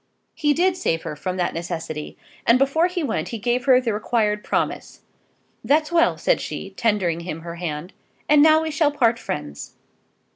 He 0.33 0.55
did 0.55 0.75
save 0.75 1.03
her 1.03 1.15
from 1.15 1.37
that 1.37 1.53
necessity, 1.53 2.17
and 2.47 2.57
before 2.57 2.87
he 2.87 3.03
went 3.03 3.27
he 3.27 3.37
gave 3.37 3.65
her 3.65 3.79
the 3.79 3.93
required 3.93 4.43
promise. 4.43 5.01
"That's 5.63 5.91
well," 5.91 6.17
said 6.17 6.41
she, 6.41 6.71
tendering 6.71 7.19
him 7.19 7.41
her 7.41 7.57
hand; 7.57 7.93
"and 8.27 8.41
now 8.41 8.63
we 8.63 8.71
shall 8.71 8.91
part 8.91 9.19
friends." 9.19 9.75